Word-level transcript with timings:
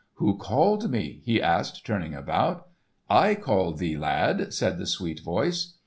"Who 0.15 0.35
called 0.35 0.89
me?" 0.89 1.21
he 1.25 1.39
asked, 1.39 1.85
turning 1.85 2.15
about. 2.15 2.67
"I 3.07 3.35
called 3.35 3.77
thee, 3.77 3.95
lad," 3.97 4.51
said 4.51 4.79
the 4.79 4.87
sweet 4.87 5.19
voice. 5.19 5.75